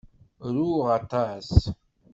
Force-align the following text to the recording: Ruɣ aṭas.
Ruɣ 0.55 0.85
aṭas. 0.97 1.49